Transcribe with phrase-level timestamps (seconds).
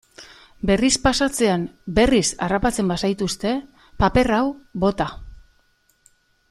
[0.69, 1.65] Berriz pasatzean
[1.99, 3.55] berriz harrapatzen bazaituzte,
[4.05, 4.43] paper hau
[4.85, 5.11] bota.